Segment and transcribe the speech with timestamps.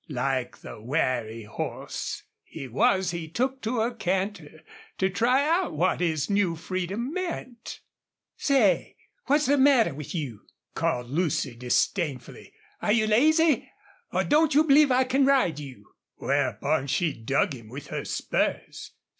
[0.09, 4.61] Like the wary horse he was he took to a canter,
[4.97, 7.81] to try out what his new freedom meant.
[8.35, 8.95] "Say,
[9.27, 12.51] what's the matter with you?" called Lucy, disdainfully.
[12.81, 13.69] "Are you lazy?
[14.11, 18.93] Or don't you believe I can ride you?" Whereupon she dug him with her spurs.